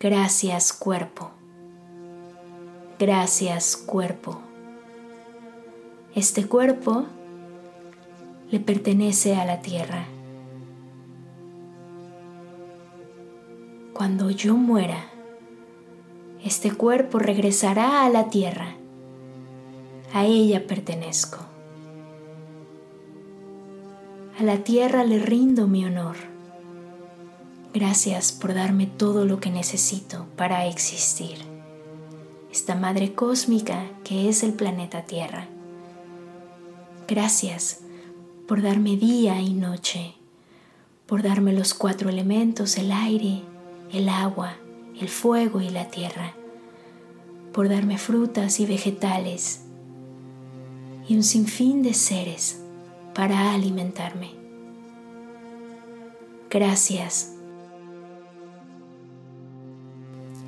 Gracias 0.00 0.72
cuerpo. 0.72 1.30
Gracias 2.98 3.76
cuerpo. 3.76 4.40
Este 6.14 6.46
cuerpo 6.46 7.04
le 8.50 8.60
pertenece 8.60 9.36
a 9.36 9.44
la 9.44 9.60
tierra. 9.60 10.06
Cuando 13.92 14.30
yo 14.30 14.56
muera, 14.56 15.17
este 16.44 16.72
cuerpo 16.72 17.18
regresará 17.18 18.04
a 18.04 18.08
la 18.08 18.30
tierra. 18.30 18.74
A 20.12 20.24
ella 20.24 20.66
pertenezco. 20.66 21.38
A 24.38 24.42
la 24.42 24.58
tierra 24.58 25.04
le 25.04 25.18
rindo 25.18 25.66
mi 25.66 25.84
honor. 25.84 26.16
Gracias 27.74 28.32
por 28.32 28.54
darme 28.54 28.86
todo 28.86 29.24
lo 29.24 29.40
que 29.40 29.50
necesito 29.50 30.26
para 30.36 30.66
existir. 30.66 31.38
Esta 32.50 32.74
madre 32.74 33.14
cósmica 33.14 33.84
que 34.04 34.28
es 34.28 34.42
el 34.42 34.54
planeta 34.54 35.02
Tierra. 35.02 35.48
Gracias 37.06 37.80
por 38.46 38.62
darme 38.62 38.96
día 38.96 39.40
y 39.40 39.52
noche, 39.52 40.14
por 41.06 41.22
darme 41.22 41.52
los 41.52 41.74
cuatro 41.74 42.08
elementos, 42.08 42.78
el 42.78 42.90
aire, 42.90 43.42
el 43.92 44.08
agua, 44.08 44.56
el 45.00 45.08
fuego 45.08 45.60
y 45.60 45.70
la 45.70 45.88
tierra, 45.88 46.34
por 47.52 47.68
darme 47.68 47.98
frutas 47.98 48.60
y 48.60 48.66
vegetales 48.66 49.62
y 51.08 51.16
un 51.16 51.22
sinfín 51.22 51.82
de 51.82 51.94
seres 51.94 52.60
para 53.14 53.52
alimentarme. 53.52 54.30
Gracias. 56.50 57.34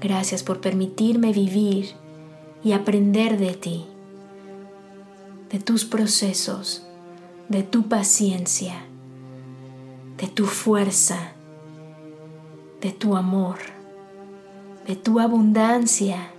Gracias 0.01 0.43
por 0.43 0.61
permitirme 0.61 1.33
vivir 1.33 1.91
y 2.63 2.73
aprender 2.73 3.39
de 3.39 3.55
ti, 3.55 3.87
de 5.51 5.59
tus 5.59 5.85
procesos, 5.85 6.87
de 7.49 7.63
tu 7.63 7.89
paciencia, 7.89 8.85
de 10.17 10.29
tu 10.29 10.47
fuerza, 10.47 11.33
de 12.81 12.93
tu 12.93 13.17
amor, 13.17 13.59
de 14.91 14.97
tu 14.97 15.21
abundancia. 15.21 16.33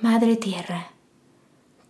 Madre 0.00 0.36
Tierra, 0.36 0.92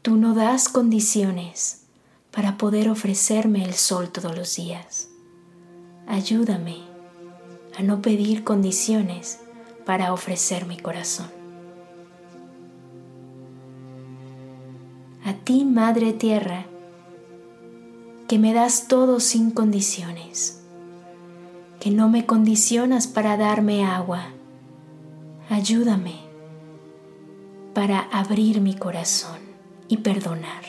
tú 0.00 0.16
no 0.16 0.32
das 0.32 0.70
condiciones 0.70 1.82
para 2.30 2.56
poder 2.56 2.88
ofrecerme 2.88 3.66
el 3.66 3.74
sol 3.74 4.08
todos 4.08 4.34
los 4.34 4.56
días. 4.56 5.10
Ayúdame 6.06 6.78
a 7.76 7.82
no 7.82 8.00
pedir 8.00 8.44
condiciones 8.44 9.40
para 9.84 10.14
ofrecer 10.14 10.64
mi 10.64 10.78
corazón. 10.78 11.28
A 15.26 15.34
ti, 15.34 15.66
Madre 15.66 16.14
Tierra, 16.14 16.64
que 18.26 18.38
me 18.38 18.54
das 18.54 18.88
todo 18.88 19.20
sin 19.20 19.50
condiciones, 19.50 20.63
que 21.84 21.90
no 21.90 22.08
me 22.08 22.24
condicionas 22.24 23.06
para 23.06 23.36
darme 23.36 23.84
agua. 23.84 24.28
Ayúdame 25.50 26.14
para 27.74 28.00
abrir 28.10 28.62
mi 28.62 28.74
corazón 28.74 29.36
y 29.86 29.98
perdonar. 29.98 30.64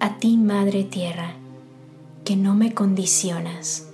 A 0.00 0.18
ti, 0.18 0.36
Madre 0.36 0.82
Tierra, 0.82 1.34
que 2.24 2.34
no 2.34 2.56
me 2.56 2.74
condicionas 2.74 3.86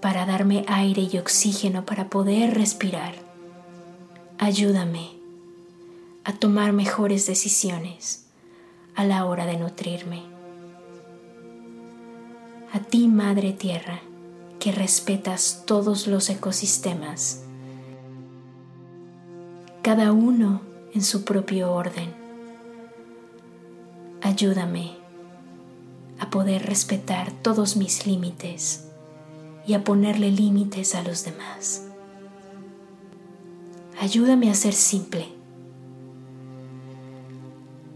para 0.00 0.24
darme 0.24 0.64
aire 0.66 1.06
y 1.12 1.18
oxígeno 1.18 1.84
para 1.84 2.08
poder 2.08 2.54
respirar. 2.54 3.16
Ayúdame 4.38 5.10
a 6.24 6.32
tomar 6.32 6.72
mejores 6.72 7.26
decisiones 7.26 8.24
a 8.94 9.04
la 9.04 9.26
hora 9.26 9.44
de 9.44 9.58
nutrirme. 9.58 10.22
A 12.72 12.78
ti, 12.78 13.08
Madre 13.08 13.52
Tierra, 13.52 14.00
que 14.58 14.72
respetas 14.72 15.62
todos 15.66 16.06
los 16.06 16.30
ecosistemas, 16.30 17.42
cada 19.82 20.12
uno 20.12 20.62
en 20.92 21.02
su 21.02 21.24
propio 21.24 21.72
orden. 21.72 22.12
Ayúdame 24.22 24.96
a 26.18 26.30
poder 26.30 26.66
respetar 26.66 27.30
todos 27.42 27.76
mis 27.76 28.06
límites 28.06 28.88
y 29.66 29.74
a 29.74 29.84
ponerle 29.84 30.30
límites 30.30 30.94
a 30.94 31.02
los 31.02 31.24
demás. 31.24 31.84
Ayúdame 34.00 34.50
a 34.50 34.54
ser 34.54 34.74
simple. 34.74 35.28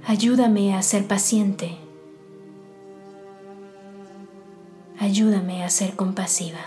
Ayúdame 0.06 0.74
a 0.74 0.82
ser 0.82 1.06
paciente. 1.06 1.81
Ayúdame 5.02 5.64
a 5.64 5.68
ser 5.68 5.96
compasiva. 5.96 6.60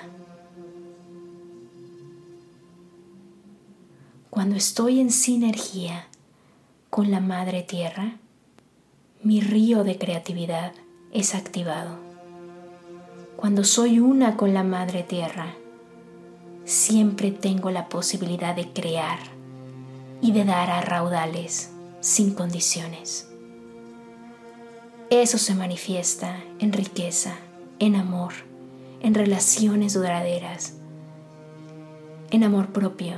Cuando 4.30 4.58
estoy 4.58 5.00
en 5.00 5.10
sinergia 5.10 6.08
con 6.90 7.12
la 7.12 7.22
Madre 7.22 7.64
Tierra, 7.64 8.18
mi 9.24 9.40
río 9.40 9.86
de 9.86 9.98
creatividad 9.98 10.74
es 11.14 11.34
activado. 11.34 11.98
Cuando 13.38 13.64
soy 13.64 14.02
una 14.02 14.36
con 14.36 14.54
la 14.54 14.64
Madre 14.64 15.04
Tierra, 15.04 15.54
siempre 16.66 17.32
tengo 17.32 17.72
la 17.72 17.88
posibilidad 17.88 18.54
de 18.54 18.68
crear 18.68 19.20
y 20.22 20.34
de 20.34 20.44
dar 20.44 20.72
a 20.72 20.82
raudales 20.82 21.72
sin 22.02 22.34
condiciones. 22.34 23.30
Eso 25.10 25.38
se 25.38 25.56
manifiesta 25.56 26.44
en 26.60 26.74
riqueza, 26.74 27.38
en 27.80 27.96
amor, 27.96 28.34
en 29.02 29.14
relaciones 29.14 29.94
duraderas, 29.94 30.74
en 32.32 32.44
amor 32.44 32.68
propio 32.68 33.16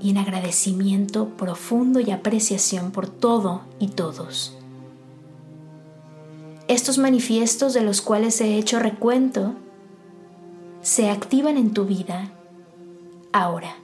y 0.00 0.10
en 0.10 0.18
agradecimiento 0.18 1.28
profundo 1.36 2.00
y 2.00 2.10
apreciación 2.10 2.90
por 2.90 3.08
todo 3.08 3.62
y 3.78 3.88
todos. 3.88 4.56
Estos 6.68 6.98
manifiestos 6.98 7.74
de 7.74 7.82
los 7.82 8.00
cuales 8.00 8.40
he 8.40 8.56
hecho 8.56 8.78
recuento 8.78 9.54
se 10.82 11.10
activan 11.10 11.56
en 11.56 11.72
tu 11.72 11.84
vida 11.84 12.32
ahora. 13.32 13.76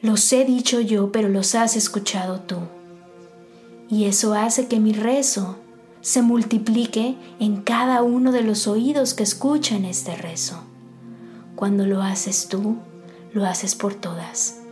Los 0.00 0.32
he 0.32 0.44
dicho 0.44 0.80
yo, 0.80 1.10
pero 1.10 1.28
los 1.28 1.56
has 1.56 1.76
escuchado 1.76 2.40
tú. 2.40 2.58
Y 3.90 4.04
eso 4.04 4.34
hace 4.34 4.68
que 4.68 4.78
mi 4.78 4.92
rezo 4.92 5.56
se 6.08 6.22
multiplique 6.22 7.16
en 7.38 7.60
cada 7.60 8.02
uno 8.02 8.32
de 8.32 8.40
los 8.40 8.66
oídos 8.66 9.12
que 9.12 9.22
escuchan 9.22 9.84
este 9.84 10.16
rezo. 10.16 10.62
Cuando 11.54 11.84
lo 11.84 12.00
haces 12.00 12.48
tú, 12.48 12.78
lo 13.34 13.44
haces 13.44 13.74
por 13.74 13.92
todas. 13.92 14.62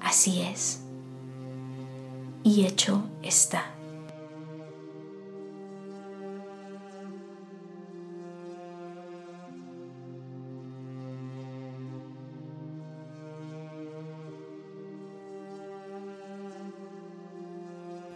Así 0.00 0.42
es 0.42 0.78
y 2.44 2.66
hecho 2.66 3.02
está. 3.24 3.64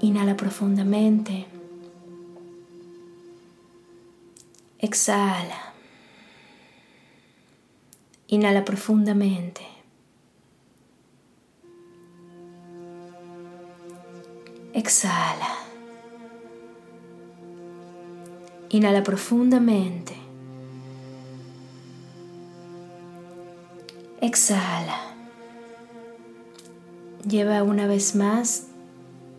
Inhala 0.05 0.37
profundamente. 0.37 1.47
Exhala. 4.79 5.73
Inhala 8.29 8.67
profundamente. 8.67 9.63
Exhala. 14.75 15.57
Inhala 18.69 19.03
profundamente. 19.03 20.15
Exhala. 24.21 25.01
Lleva 27.27 27.63
una 27.63 27.87
vez 27.87 28.15
más 28.15 28.74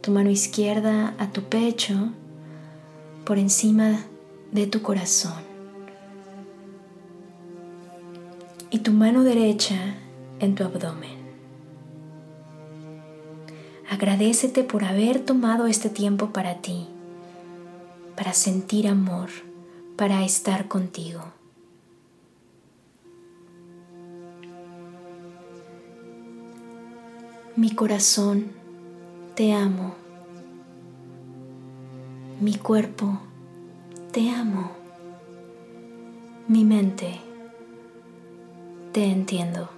tu 0.05 0.11
mano 0.11 0.29
izquierda 0.29 1.15
a 1.17 1.31
tu 1.31 1.41
pecho 1.45 1.95
por 3.25 3.39
encima 3.39 4.05
de 4.51 4.67
tu 4.67 4.83
corazón 4.83 5.41
y 8.69 8.77
tu 8.79 8.91
mano 8.91 9.23
derecha 9.23 9.95
en 10.39 10.53
tu 10.53 10.63
abdomen. 10.63 11.17
Agradecete 13.89 14.63
por 14.63 14.83
haber 14.83 15.25
tomado 15.25 15.65
este 15.65 15.89
tiempo 15.89 16.29
para 16.29 16.61
ti, 16.61 16.85
para 18.15 18.33
sentir 18.33 18.87
amor, 18.87 19.31
para 19.95 20.23
estar 20.23 20.67
contigo. 20.67 21.23
Mi 27.55 27.71
corazón, 27.71 28.64
te 29.35 29.51
amo. 29.51 29.93
Mi 32.39 32.55
cuerpo, 32.55 33.19
te 34.13 34.29
amo. 34.29 34.71
Mi 36.47 36.63
mente, 36.63 37.19
te 38.93 39.11
entiendo. 39.11 39.74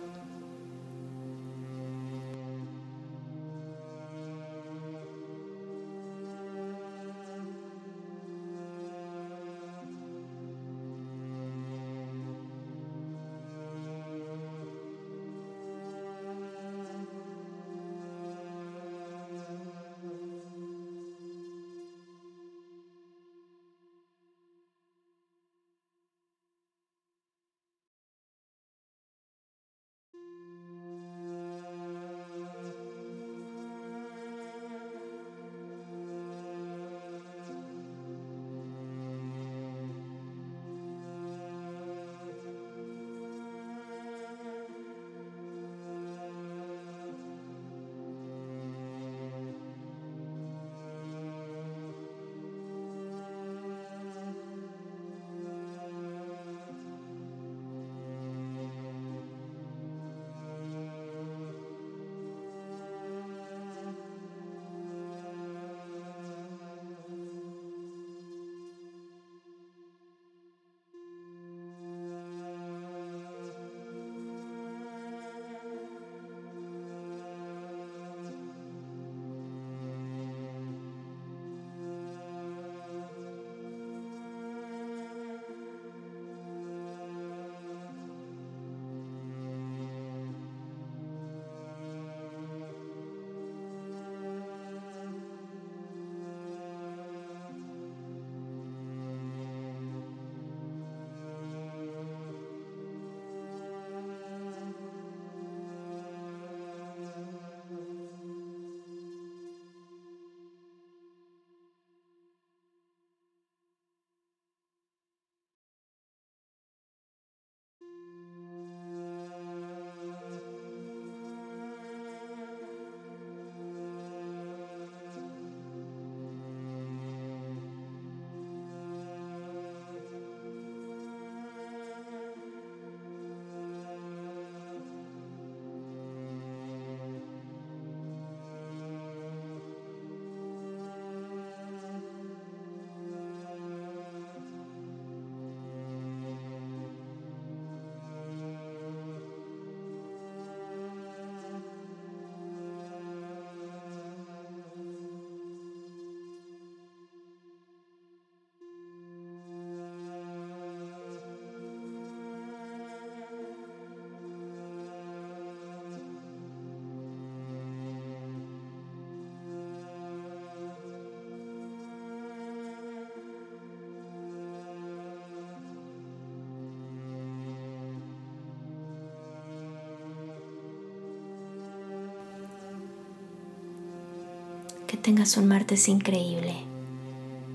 Tengas 184.97 185.37
un 185.37 185.47
martes 185.47 185.87
increíble. 185.87 186.55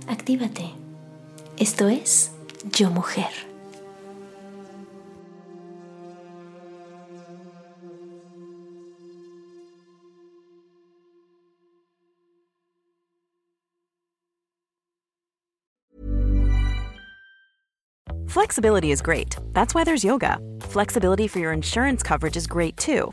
Actívate. 0.09 0.73
Esto 1.59 1.89
es 1.89 2.33
Yo 2.79 2.91
Mujer. 2.91 3.31
Flexibility 18.27 18.93
is 18.93 19.03
great. 19.03 19.37
That's 19.53 19.75
why 19.75 19.85
there's 19.85 20.03
yoga. 20.03 20.39
Flexibility 20.61 21.29
for 21.29 21.39
your 21.39 21.53
insurance 21.53 22.03
coverage 22.03 22.37
is 22.37 22.47
great 22.47 22.79
too. 22.79 23.13